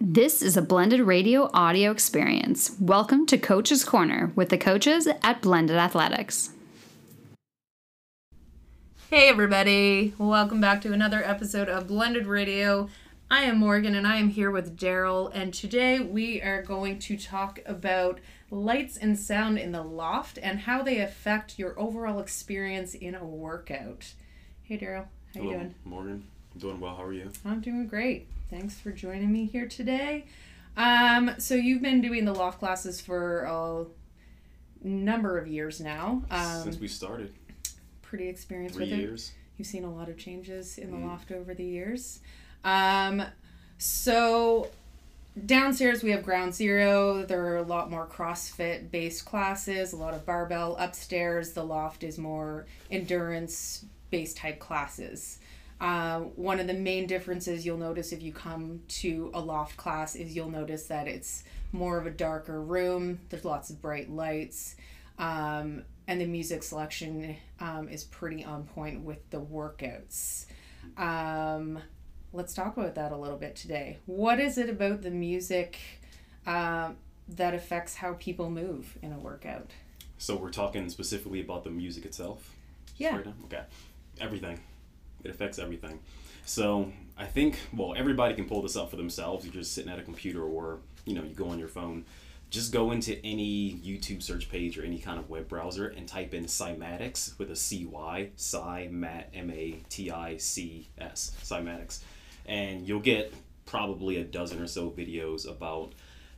[0.00, 2.76] This is a blended radio audio experience.
[2.78, 6.50] Welcome to Coach's Corner with the coaches at Blended Athletics.
[9.10, 10.14] Hey, everybody.
[10.16, 12.88] Welcome back to another episode of Blended Radio.
[13.28, 17.16] I am Morgan and I am here with Daryl, and today we are going to
[17.16, 18.20] talk about
[18.52, 23.24] lights and sound in the loft and how they affect your overall experience in a
[23.24, 24.12] workout.
[24.62, 25.06] Hey, Daryl.
[25.34, 25.74] How you doing?
[25.84, 26.28] Morgan.
[26.54, 26.94] I'm doing well.
[26.94, 27.32] How are you?
[27.44, 28.28] I'm doing great.
[28.50, 30.24] Thanks for joining me here today.
[30.76, 33.84] Um, so you've been doing the loft classes for a
[34.86, 36.22] number of years now.
[36.30, 37.34] Um, Since we started,
[38.02, 39.00] pretty experienced three with it.
[39.02, 39.32] years.
[39.58, 41.06] You've seen a lot of changes in the Mm.
[41.06, 42.20] loft over the years.
[42.64, 43.22] Um,
[43.76, 44.70] so
[45.44, 47.24] downstairs we have ground zero.
[47.26, 50.76] There are a lot more CrossFit based classes, a lot of barbell.
[50.78, 55.38] Upstairs, the loft is more endurance based type classes.
[55.80, 60.16] Uh, one of the main differences you'll notice if you come to a loft class
[60.16, 63.20] is you'll notice that it's more of a darker room.
[63.28, 64.76] There's lots of bright lights.
[65.18, 70.46] Um, and the music selection um, is pretty on point with the workouts.
[70.96, 71.78] Um,
[72.32, 73.98] let's talk about that a little bit today.
[74.06, 75.78] What is it about the music
[76.46, 76.96] um,
[77.28, 79.70] that affects how people move in a workout?
[80.16, 82.54] So we're talking specifically about the music itself.
[82.96, 83.16] Yeah.
[83.16, 83.26] Right?
[83.44, 83.62] Okay.
[84.20, 84.58] Everything.
[85.24, 85.98] It affects everything.
[86.44, 89.44] So I think well everybody can pull this up for themselves.
[89.44, 92.04] You're just sitting at a computer or you know you go on your phone.
[92.50, 96.32] Just go into any YouTube search page or any kind of web browser and type
[96.32, 102.00] in cymatics with a C Y, Cymat M A T I C S, cymatics,
[102.46, 103.34] and you'll get
[103.66, 105.92] probably a dozen or so videos about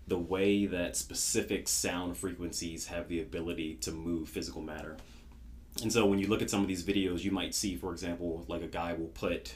[0.08, 4.96] the way that specific sound frequencies have the ability to move physical matter.
[5.82, 8.44] And so when you look at some of these videos, you might see, for example,
[8.48, 9.54] like a guy will put,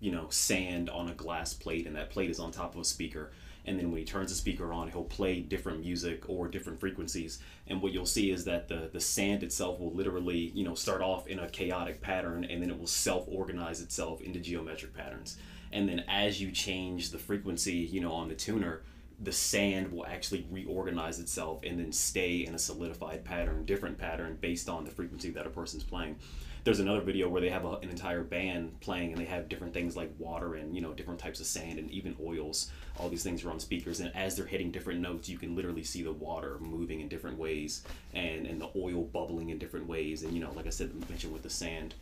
[0.00, 2.84] you know, sand on a glass plate, and that plate is on top of a
[2.84, 3.32] speaker.
[3.64, 7.40] And then when he turns the speaker on, he'll play different music or different frequencies.
[7.66, 11.02] And what you'll see is that the, the sand itself will literally, you know, start
[11.02, 15.36] off in a chaotic pattern, and then it will self-organize itself into geometric patterns.
[15.72, 18.82] And then as you change the frequency, you know, on the tuner,
[19.20, 24.36] the sand will actually reorganize itself and then stay in a solidified pattern, different pattern
[24.40, 26.16] based on the frequency that a person's playing.
[26.64, 29.72] There's another video where they have a, an entire band playing and they have different
[29.72, 32.72] things like water and you know different types of sand and even oils.
[32.98, 35.84] All these things are on speakers and as they're hitting different notes, you can literally
[35.84, 37.84] see the water moving in different ways
[38.14, 41.32] and and the oil bubbling in different ways and you know like I said mentioned
[41.32, 41.94] with the sand.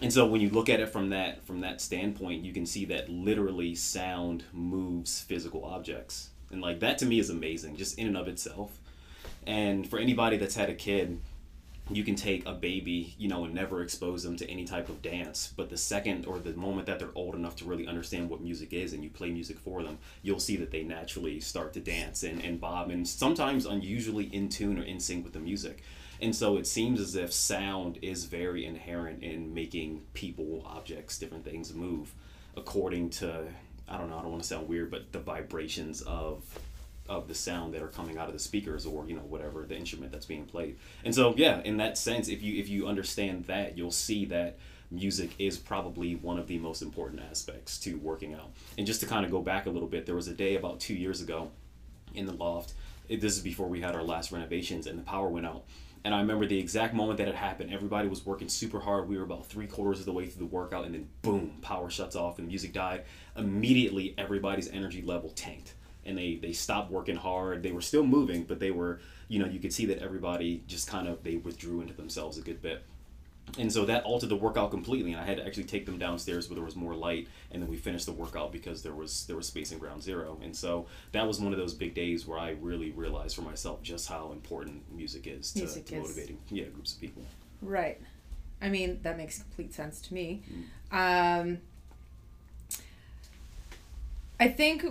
[0.00, 2.84] And so when you look at it from that from that standpoint, you can see
[2.86, 6.30] that literally sound moves physical objects.
[6.50, 8.78] And like that to me is amazing just in and of itself.
[9.46, 11.20] And for anybody that's had a kid,
[11.90, 15.00] you can take a baby, you know, and never expose them to any type of
[15.00, 15.52] dance.
[15.56, 18.72] But the second or the moment that they're old enough to really understand what music
[18.72, 22.22] is and you play music for them, you'll see that they naturally start to dance
[22.22, 25.82] and, and bob and sometimes unusually in tune or in sync with the music.
[26.20, 31.44] And so it seems as if sound is very inherent in making people, objects, different
[31.44, 32.12] things move
[32.56, 33.46] according to
[33.90, 36.44] I don't know, I don't want to sound weird, but the vibrations of
[37.08, 39.76] of the sound that are coming out of the speakers or you know whatever the
[39.76, 40.76] instrument that's being played.
[41.04, 44.58] And so yeah, in that sense, if you if you understand that, you'll see that
[44.90, 48.50] music is probably one of the most important aspects to working out.
[48.76, 50.80] And just to kind of go back a little bit, there was a day about
[50.80, 51.50] 2 years ago
[52.14, 52.72] in the loft.
[53.08, 55.64] It, this is before we had our last renovations and the power went out.
[56.04, 57.72] And I remember the exact moment that it happened.
[57.72, 59.08] Everybody was working super hard.
[59.08, 61.90] We were about three quarters of the way through the workout, and then boom, power
[61.90, 63.04] shuts off and music died.
[63.36, 67.62] Immediately, everybody's energy level tanked, and they they stopped working hard.
[67.62, 70.88] They were still moving, but they were, you know, you could see that everybody just
[70.88, 72.84] kind of they withdrew into themselves a good bit.
[73.58, 76.48] And so that altered the workout completely, and I had to actually take them downstairs
[76.48, 79.36] where there was more light, and then we finished the workout because there was there
[79.36, 80.38] was space in ground zero.
[80.42, 83.82] And so that was one of those big days where I really realized for myself
[83.82, 86.02] just how important music is to, Music to is.
[86.02, 87.22] motivating yeah groups of people.
[87.62, 88.00] Right.
[88.60, 90.42] I mean, that makes complete sense to me.
[90.90, 91.58] Um,
[94.40, 94.84] I think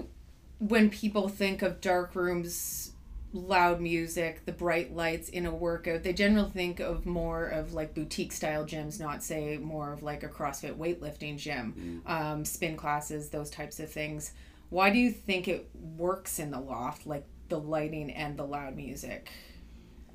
[0.59, 2.91] when people think of dark rooms,
[3.33, 7.93] loud music, the bright lights in a workout, they generally think of more of like
[7.93, 13.29] boutique style gyms, not say more of like a CrossFit weightlifting gym, um, spin classes,
[13.29, 14.31] those types of things.
[14.69, 18.75] Why do you think it works in the loft, like the lighting and the loud
[18.75, 19.29] music?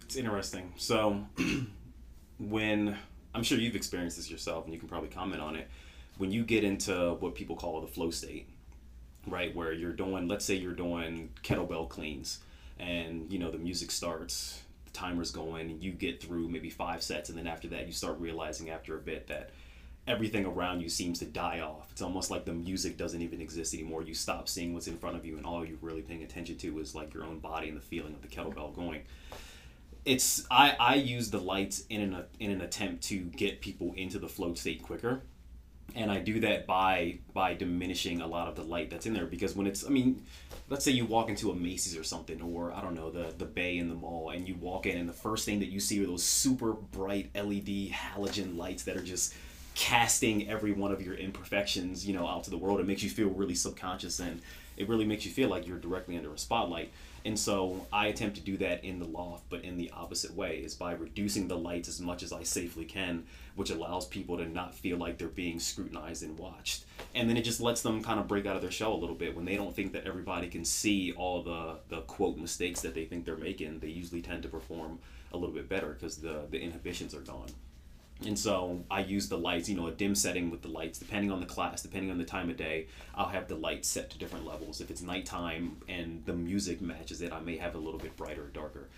[0.05, 0.73] It's interesting.
[0.76, 1.25] So
[2.38, 2.97] when
[3.35, 5.69] I'm sure you've experienced this yourself, and you can probably comment on it.
[6.19, 8.49] When you get into what people call the flow state,
[9.26, 12.41] right, where you're doing, let's say you're doing kettlebell cleans,
[12.82, 17.02] and you know the music starts, the timer's going, and you get through maybe five
[17.02, 19.50] sets, and then after that, you start realizing after a bit that
[20.08, 21.88] everything around you seems to die off.
[21.93, 24.02] It's almost like the music doesn't even exist anymore.
[24.02, 26.81] You stop seeing what's in front of you, and all you're really paying attention to
[26.81, 29.02] is like your own body and the feeling of the kettlebell going.
[30.05, 34.19] It's I I use the lights in an in an attempt to get people into
[34.19, 35.23] the flow state quicker
[35.94, 39.26] and I do that by by diminishing a lot of the light that's in there
[39.26, 40.23] because when it's I mean
[40.69, 43.44] let's say you walk into a Macy's or something or I don't know the the
[43.44, 46.02] bay in the mall and you walk in and the first thing that you see
[46.02, 49.34] are those super bright LED halogen lights that are just
[49.75, 52.81] casting every one of your imperfections you know out to the world.
[52.81, 54.40] It makes you feel really subconscious and
[54.82, 56.93] it really makes you feel like you're directly under a spotlight
[57.25, 60.58] and so I attempt to do that in the loft, but in the opposite way,
[60.58, 63.25] is by reducing the lights as much as I safely can,
[63.55, 66.84] which allows people to not feel like they're being scrutinized and watched.
[67.14, 69.14] And then it just lets them kind of break out of their shell a little
[69.14, 69.37] bit.
[69.37, 73.05] When they don't think that everybody can see all the, the quote mistakes that they
[73.05, 74.99] think they're making, they usually tend to perform
[75.32, 77.50] a little bit better because the, the inhibitions are gone.
[78.27, 81.31] And so I use the lights, you know, a dim setting with the lights, depending
[81.31, 84.19] on the class, depending on the time of day, I'll have the lights set to
[84.19, 84.81] different levels.
[84.81, 88.45] If it's nighttime and the music matches it, I may have a little bit brighter
[88.45, 88.89] or darker.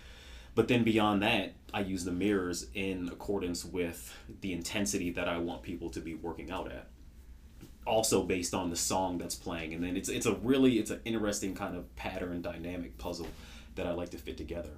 [0.55, 5.37] But then beyond that, I use the mirrors in accordance with the intensity that I
[5.37, 6.87] want people to be working out at.
[7.85, 9.73] Also based on the song that's playing.
[9.73, 13.27] And then it's it's a really it's an interesting kind of pattern dynamic puzzle
[13.75, 14.71] that I like to fit together.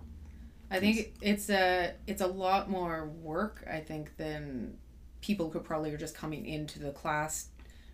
[0.69, 3.65] I think it's a it's a lot more work.
[3.71, 4.77] I think than
[5.21, 7.49] people who probably are just coming into the class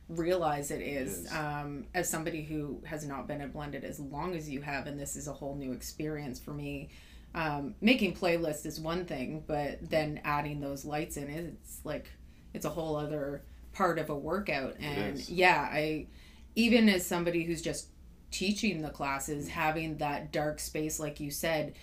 [0.09, 1.19] realize it is.
[1.19, 1.33] It is.
[1.33, 4.99] Um, as somebody who has not been at blended as long as you have, and
[4.99, 6.89] this is a whole new experience for me.
[7.35, 12.11] Um, making playlists is one thing, but then adding those lights in it, it's like
[12.53, 14.75] it's a whole other part of a workout.
[14.79, 16.07] And yeah, I
[16.55, 17.87] even as somebody who's just
[18.29, 21.73] teaching the classes, having that dark space, like you said,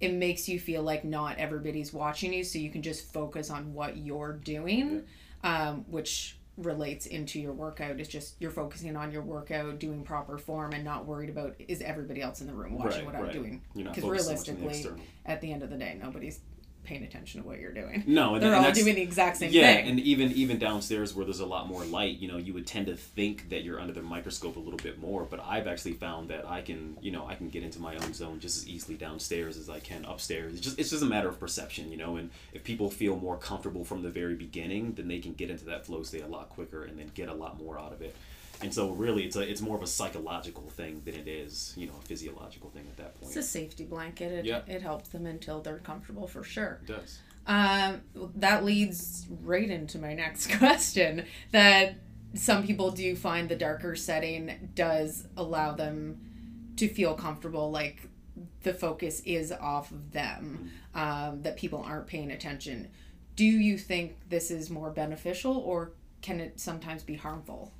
[0.00, 3.74] it makes you feel like not everybody's watching you so you can just focus on
[3.74, 5.04] what you're doing
[5.44, 5.68] yeah.
[5.70, 10.36] um, which relates into your workout it's just you're focusing on your workout doing proper
[10.36, 13.36] form and not worried about is everybody else in the room watching right, what right.
[13.36, 14.92] i'm doing because realistically the
[15.24, 16.40] at the end of the day nobody's
[16.88, 18.02] paying attention to what you're doing.
[18.06, 19.84] No, and they're and all doing the exact same yeah, thing.
[19.84, 22.66] Yeah, and even even downstairs where there's a lot more light, you know, you would
[22.66, 25.24] tend to think that you're under the microscope a little bit more.
[25.24, 28.14] But I've actually found that I can, you know, I can get into my own
[28.14, 30.54] zone just as easily downstairs as I can upstairs.
[30.54, 32.16] It's just it's just a matter of perception, you know.
[32.16, 35.66] And if people feel more comfortable from the very beginning, then they can get into
[35.66, 38.16] that flow state a lot quicker and then get a lot more out of it
[38.62, 41.86] and so really it's a it's more of a psychological thing than it is you
[41.86, 43.26] know a physiological thing at that point.
[43.26, 44.32] It's a safety blanket.
[44.32, 44.62] It, yeah.
[44.66, 46.80] it helps them until they're comfortable for sure.
[46.82, 47.18] It does.
[47.46, 48.02] Um,
[48.36, 51.96] that leads right into my next question that
[52.34, 56.20] some people do find the darker setting does allow them
[56.76, 58.02] to feel comfortable like
[58.62, 62.88] the focus is off of them um, that people aren't paying attention.
[63.34, 67.72] Do you think this is more beneficial or can it sometimes be harmful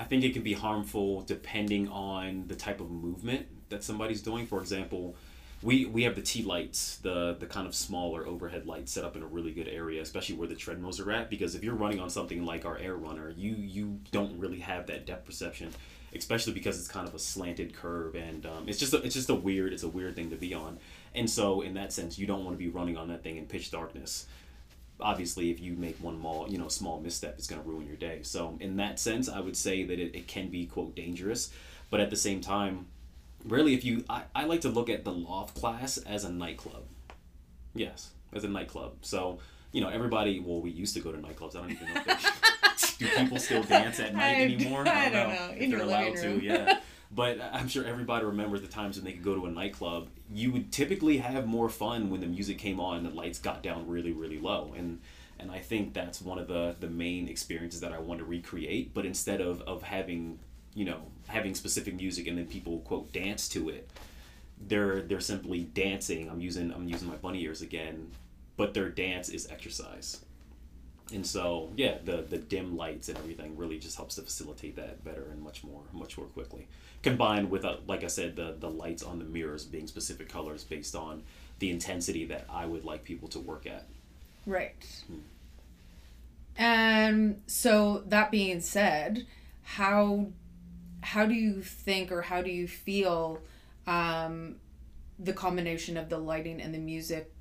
[0.00, 4.46] I think it can be harmful depending on the type of movement that somebody's doing.
[4.46, 5.14] For example,
[5.62, 9.14] we we have the T lights, the the kind of smaller overhead lights set up
[9.14, 11.28] in a really good area, especially where the treadmills are at.
[11.28, 14.86] Because if you're running on something like our Air Runner, you you don't really have
[14.86, 15.70] that depth perception,
[16.14, 19.28] especially because it's kind of a slanted curve, and um, it's just a, it's just
[19.28, 20.78] a weird it's a weird thing to be on.
[21.14, 23.44] And so in that sense, you don't want to be running on that thing in
[23.44, 24.24] pitch darkness
[25.02, 27.96] obviously if you make one small you know small misstep it's going to ruin your
[27.96, 28.20] day.
[28.22, 31.50] So in that sense i would say that it, it can be quote dangerous.
[31.90, 32.86] But at the same time
[33.44, 36.84] really if you I, I like to look at the loft class as a nightclub.
[37.74, 38.96] Yes as a nightclub.
[39.02, 39.38] So
[39.72, 41.56] you know everybody well we used to go to nightclubs.
[41.56, 44.82] I don't even know if do people still dance at night I, anymore?
[44.82, 45.54] I don't, I don't know, know.
[45.56, 46.80] if they're allowed to yeah
[47.10, 50.08] but I'm sure everybody remembers the times when they could go to a nightclub.
[50.32, 53.62] You would typically have more fun when the music came on and the lights got
[53.62, 54.74] down really, really low.
[54.76, 55.00] And
[55.38, 58.94] and I think that's one of the the main experiences that I want to recreate.
[58.94, 60.38] But instead of of having
[60.74, 63.90] you know having specific music and then people quote dance to it,
[64.60, 66.30] they're they're simply dancing.
[66.30, 68.12] I'm using I'm using my bunny ears again,
[68.56, 70.24] but their dance is exercise.
[71.12, 75.04] And so yeah, the the dim lights and everything really just helps to facilitate that
[75.04, 76.68] better and much more much more quickly
[77.02, 80.64] combined with, uh, like I said, the, the lights on the mirrors being specific colors
[80.64, 81.22] based on
[81.58, 83.86] the intensity that I would like people to work at.
[84.46, 84.86] Right.
[85.06, 85.18] Hmm.
[86.56, 89.26] And so that being said,
[89.62, 90.26] how
[91.02, 93.40] how do you think or how do you feel
[93.86, 94.56] um,
[95.18, 97.32] the combination of the lighting and the music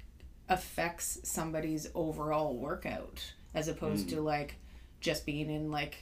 [0.48, 4.12] affects somebody's overall workout as opposed mm.
[4.12, 4.56] to like
[5.02, 5.98] just being in like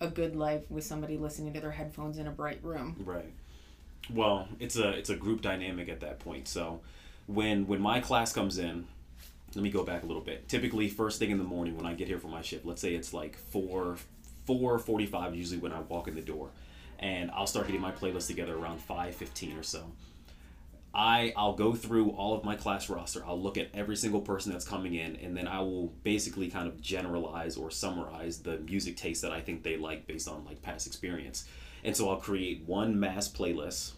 [0.00, 2.96] a good life with somebody listening to their headphones in a bright room.
[3.04, 3.32] Right.
[4.10, 6.48] Well, it's a it's a group dynamic at that point.
[6.48, 6.80] So
[7.26, 8.86] when when my class comes in,
[9.54, 10.48] let me go back a little bit.
[10.48, 12.94] Typically, first thing in the morning when I get here for my shift, let's say
[12.94, 13.96] it's like four,
[14.44, 16.50] four forty-five usually when I walk in the door,
[16.98, 19.90] and I'll start getting my playlist together around five fifteen or so.
[20.96, 23.22] I I'll go through all of my class roster.
[23.26, 26.66] I'll look at every single person that's coming in, and then I will basically kind
[26.66, 30.62] of generalize or summarize the music taste that I think they like based on like
[30.62, 31.46] past experience.
[31.84, 33.92] And so I'll create one mass playlist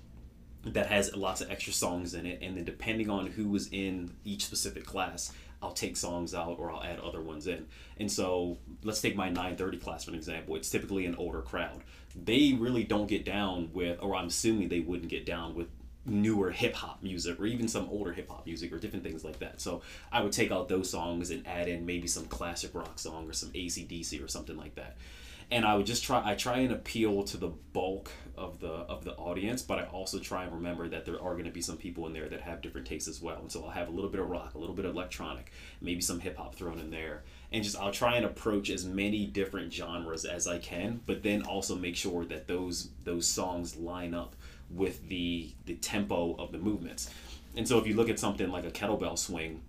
[0.65, 4.11] that has lots of extra songs in it, and then depending on who was in
[4.25, 7.67] each specific class, I'll take songs out or I'll add other ones in.
[7.99, 10.57] And so let's take my 930 class for an example.
[10.57, 11.83] It's typically an older crowd.
[12.15, 15.69] They really don't get down with, or I'm assuming they wouldn't get down with
[16.09, 19.39] newer hip hop music or even some older hip hop music or different things like
[19.41, 19.61] that.
[19.61, 23.29] So I would take out those songs and add in maybe some classic rock song
[23.29, 24.97] or some ACDC or something like that.
[25.51, 29.05] And I would just try I try and appeal to the bulk of the of
[29.05, 31.79] the audience, but I also try and remember that there are going to be some
[31.79, 33.39] people in there that have different tastes as well.
[33.39, 35.51] And so I'll have a little bit of rock, a little bit of electronic,
[35.81, 37.23] maybe some hip hop thrown in there.
[37.51, 41.43] And just I'll try and approach as many different genres as I can, but then
[41.43, 44.37] also make sure that those those songs line up
[44.71, 47.11] with the the tempo of the movements.
[47.57, 49.63] And so if you look at something like a kettlebell swing,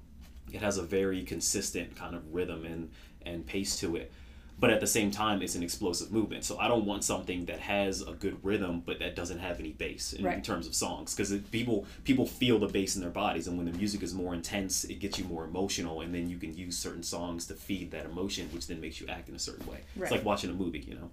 [0.51, 2.89] it has a very consistent kind of rhythm and
[3.25, 4.11] and pace to it.
[4.59, 6.43] But at the same time, it's an explosive movement.
[6.43, 9.71] So I don't want something that has a good rhythm, but that doesn't have any
[9.71, 10.35] bass in, Right.
[10.35, 13.71] in terms of songs, because people people feel the bass in their bodies, and when
[13.71, 16.77] the music is more intense, it gets you more emotional, and then you can use
[16.77, 19.77] certain songs to feed that emotion, which then makes you act in a certain way.
[19.95, 20.03] Right.
[20.03, 21.09] It's like watching a movie, you know.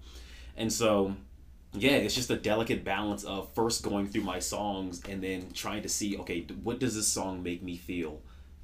[0.57, 1.15] And so
[1.73, 5.83] yeah, it's just a delicate balance of first going through my songs and then trying
[5.83, 8.21] to see, okay, what does this song make me feel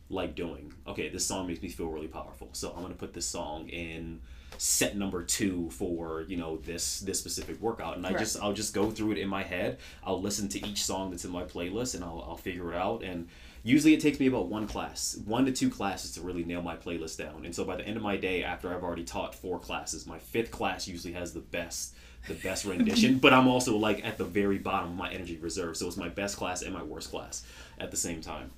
[0.10, 0.74] like doing?
[0.88, 2.50] Okay, this song makes me feel really powerful.
[2.54, 4.22] So I'm gonna put this song in
[4.58, 8.24] set number two for you know this this specific workout and i Correct.
[8.24, 11.26] just i'll just go through it in my head i'll listen to each song that's
[11.26, 13.28] in my playlist and i'll, I'll figure it out and
[13.64, 16.76] usually it takes me about one class one to two classes to really nail my
[16.76, 19.60] playlist down and so by the end of my day after i've already taught four
[19.60, 21.96] classes my fifth class usually has the best
[22.28, 25.76] the best rendition but i'm also like at the very bottom of my energy reserve
[25.76, 27.44] so it's my best class and my worst class
[27.80, 28.50] at the same time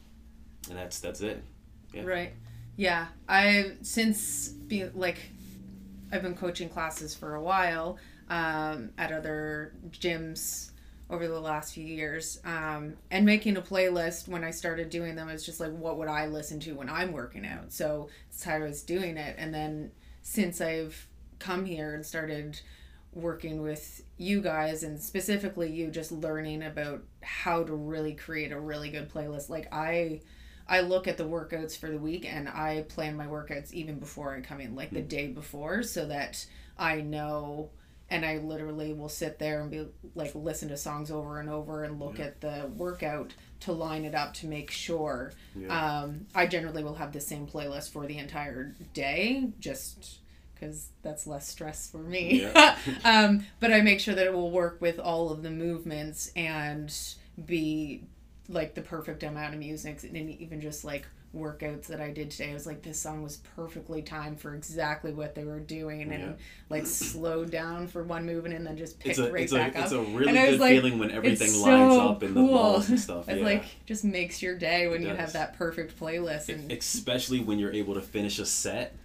[0.70, 1.44] and that's that's it
[1.94, 2.04] Yeah.
[2.04, 2.34] Right.
[2.78, 3.08] Yeah.
[3.30, 5.18] I since be like
[6.12, 7.98] I've been coaching classes for a while
[8.30, 10.72] um, at other gyms
[11.10, 15.30] over the last few years um, and making a playlist when i started doing them
[15.30, 18.56] is just like what would i listen to when i'm working out so that's how
[18.56, 19.92] i was doing it and then
[20.24, 21.08] since i've
[21.38, 22.60] come here and started
[23.16, 28.60] working with you guys and specifically you just learning about how to really create a
[28.60, 30.20] really good playlist like i
[30.68, 34.34] I look at the workouts for the week and I plan my workouts even before
[34.34, 36.46] I come in, like the day before, so that
[36.78, 37.70] I know.
[38.10, 41.84] And I literally will sit there and be like, listen to songs over and over
[41.84, 45.34] and look at the workout to line it up to make sure.
[45.56, 46.02] Yeah.
[46.02, 50.20] Um, I generally will have the same playlist for the entire day, just
[50.56, 52.42] because that's less stress for me.
[52.42, 52.78] Yeah.
[53.06, 56.92] um, but I make sure that it will work with all of the movements and
[57.46, 58.04] be
[58.48, 62.52] like the perfect amount of music and even just like workouts that I did today.
[62.52, 66.12] I was like, this song was perfectly timed for exactly what they were doing and
[66.14, 66.32] Yeah.
[66.70, 69.84] like slowed down for one movement and then just picked a right back a up.
[69.84, 72.46] it's a really And good like, feeling when everything it's lines so up and cool.
[72.48, 73.28] the balls and stuff.
[73.28, 73.44] It yeah.
[73.44, 77.60] like just makes your day when It you have that perfect playlist and especially when
[77.60, 78.96] you're able to finish a set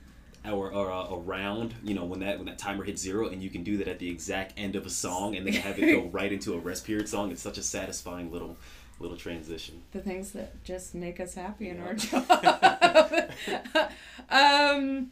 [0.45, 3.43] or, or a, a round you know when that when that timer hits zero and
[3.43, 5.93] you can do that at the exact end of a song and then have it
[5.93, 8.57] go right into a rest period song it's such a satisfying little
[9.01, 9.83] little transition.
[9.93, 12.25] The things that just make us happy in our job.
[14.31, 15.11] um,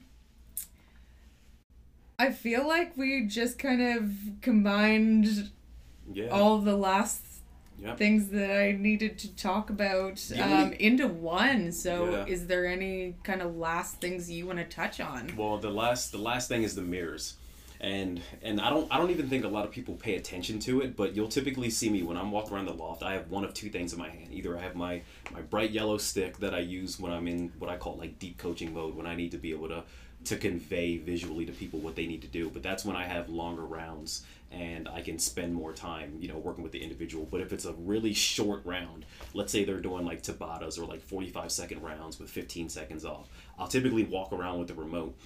[2.19, 5.51] I feel like we just kind of combined
[6.13, 6.29] yeah.
[6.29, 7.23] all the last
[7.81, 7.97] Yep.
[7.99, 11.71] things that I needed to talk about um, into one.
[11.73, 12.25] So, Yeah.
[12.27, 15.33] is there any kind of last things you want to touch on?
[15.37, 17.37] well the last the last thing is the mirrors
[17.81, 20.81] and and I don't I don't even think a lot of people pay attention to
[20.81, 23.05] it, but you'll typically see me when I'm walking around the loft.
[23.05, 24.29] I have one of two things in my hand.
[24.33, 27.71] Either I have my my bright yellow stick that I use when I'm in what
[27.71, 29.85] I call like deep coaching mode, when I need to be able to
[30.25, 32.51] to convey visually to people what they need to do.
[32.51, 36.39] But that's when I have longer rounds and I can spend more time, you know,
[36.39, 37.27] working with the individual.
[37.31, 41.03] But if it's a really short round, let's say they're doing like Tabatas or like
[41.03, 45.17] 45 second rounds with 15 seconds off, I'll typically walk around with the remote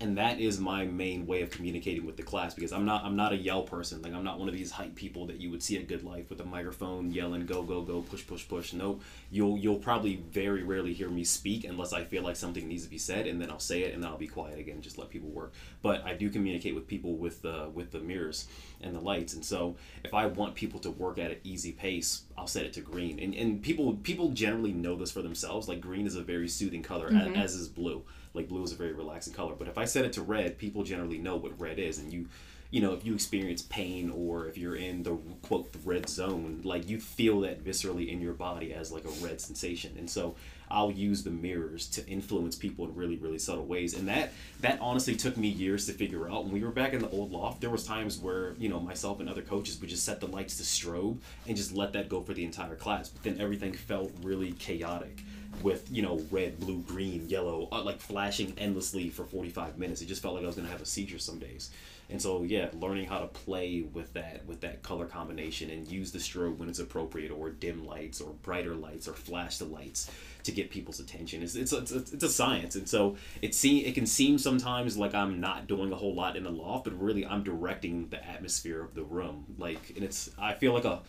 [0.00, 3.16] and that is my main way of communicating with the class because I'm not I'm
[3.16, 4.00] not a yell person.
[4.00, 6.30] Like I'm not one of these hype people that you would see at Good Life
[6.30, 8.72] with a microphone yelling go go go push push push.
[8.72, 9.00] No,
[9.30, 12.90] you'll you'll probably very rarely hear me speak unless I feel like something needs to
[12.90, 15.08] be said, and then I'll say it, and then I'll be quiet again, just let
[15.10, 15.52] people work.
[15.82, 18.46] But I do communicate with people with the with the mirrors
[18.80, 22.22] and the lights, and so if I want people to work at an easy pace,
[22.36, 23.18] I'll set it to green.
[23.18, 25.68] And and people people generally know this for themselves.
[25.68, 27.36] Like green is a very soothing color, Mm-hmm.
[27.36, 29.54] as, as is blue like blue is a very relaxing color.
[29.58, 32.26] But if i set it to red people generally know what red is and you
[32.70, 36.60] you know if you experience pain or if you're in the quote the red zone
[36.64, 39.94] like you feel that viscerally in your body as like a red sensation.
[39.98, 40.34] And so
[40.70, 43.94] i'll use the mirrors to influence people in really really subtle ways.
[43.94, 46.44] And that that honestly took me years to figure out.
[46.44, 49.20] When we were back in the old loft there was times where you know myself
[49.20, 52.20] and other coaches would just set the lights to strobe and just let that go
[52.20, 53.08] for the entire class.
[53.08, 55.22] But then everything felt really chaotic
[55.62, 60.02] with you know red blue green yellow uh, like flashing endlessly for 45 minutes.
[60.02, 61.70] It just felt like i was going to have a seizure some days
[62.10, 66.12] and so yeah learning how to play with that with that color combination and use
[66.12, 70.10] the strobe when it's appropriate or dim lights or brighter lights or flash the lights
[70.48, 71.42] to get people's attention.
[71.42, 72.74] It's, it's, it's, it's a science.
[72.74, 76.36] And so it seem it can seem sometimes like i'm not doing a whole lot
[76.36, 79.44] in the loft but really i'm directing the atmosphere of the room.
[79.58, 81.02] Like and it's i feel like a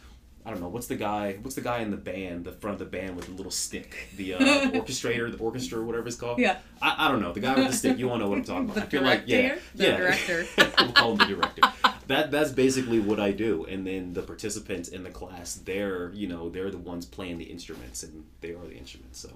[0.50, 1.38] I don't know what's the guy.
[1.44, 4.08] What's the guy in the band, the front of the band with the little stick,
[4.18, 4.40] the uh,
[4.72, 6.40] orchestrator, the orchestra, whatever it's called.
[6.40, 6.58] Yeah.
[6.82, 8.00] I, I don't know the guy with the stick.
[8.00, 8.82] You won't know what I'm talking about.
[8.82, 9.60] I feel like yeah.
[9.76, 9.98] The yeah.
[9.98, 10.48] director.
[10.80, 11.62] we'll call him the director.
[12.08, 13.66] That that's basically what I do.
[13.66, 17.46] And then the participants in the class, they're you know they're the ones playing the
[17.46, 19.20] instruments, and they are the instruments.
[19.20, 19.30] So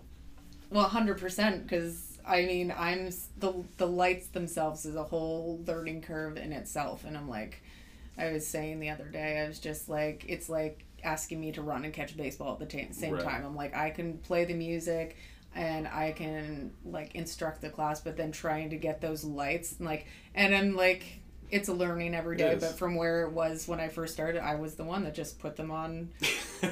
[0.71, 1.61] Well, hundred percent.
[1.67, 7.05] Because I mean, I'm the the lights themselves is a whole learning curve in itself,
[7.05, 7.61] and I'm like,
[8.17, 11.61] I was saying the other day, I was just like, it's like asking me to
[11.61, 13.23] run and catch baseball at the same Right.
[13.23, 13.45] time.
[13.45, 15.17] I'm like, I can play the music.
[15.55, 19.85] And I can like instruct the class, but then trying to get those lights, and,
[19.87, 21.03] like, and I'm like,
[21.51, 22.57] it's a learning every day.
[22.59, 25.37] But from where it was when I first started, I was the one that just
[25.37, 26.09] put them on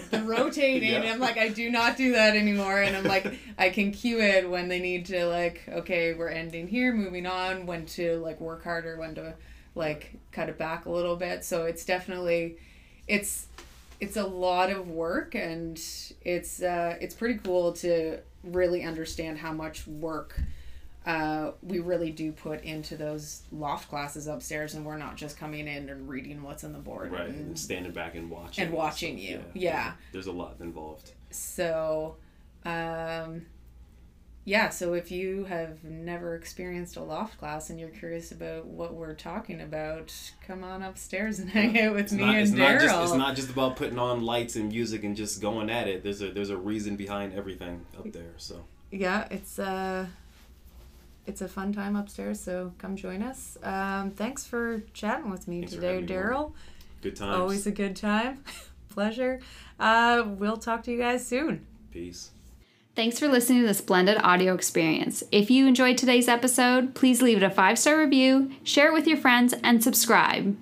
[0.10, 0.90] the rotating.
[0.94, 1.02] Yeah.
[1.02, 2.82] And I'm like, I do not do that anymore.
[2.82, 6.68] And I'm like, I can cue it when they need to like, okay, we're ending
[6.68, 7.68] here, moving on.
[7.68, 9.36] When to like work harder, when to
[9.76, 11.46] like cut it back a little bit.
[11.46, 12.58] So it's definitely,
[13.08, 13.46] it's
[14.02, 15.80] it's a lot of work, and
[16.26, 20.42] it's uh, it's pretty cool to really understand how much work.
[21.06, 25.68] Uh, we really do put into those loft classes upstairs, and we're not just coming
[25.68, 27.12] in and reading what's on the board.
[27.12, 29.44] right, and and standing back and watching and watching you.
[29.54, 29.94] Yeah.
[30.12, 31.12] There's a lot involved.
[31.30, 32.16] So,
[32.66, 33.46] um,
[34.44, 38.94] yeah, so if you have never experienced a loft class and you're curious about what
[38.94, 40.14] we're talking about,
[40.46, 43.04] come on upstairs and hang out with It's me not, and it's not just Daryl.
[43.04, 46.04] it's not just about putting on lights and music and just going at it.
[46.04, 48.34] There's a there's a reason behind everything up there.
[48.38, 50.08] So yeah, it's uh
[51.28, 53.58] it's a fun time upstairs, so come join us.
[53.62, 56.54] Um, thanks for chatting with me Thanks today, Daryl.
[57.02, 57.36] good times.
[57.38, 58.44] Always a good time.
[58.90, 59.40] Pleasure.
[59.80, 61.66] Uh, we'll talk to you guys soon.
[61.92, 62.32] Peace.
[62.94, 65.24] Thanks for listening to this blended audio experience.
[65.32, 69.08] If you enjoyed today's episode, please leave it a five star review, share it with
[69.08, 70.58] your friends, and subscribe.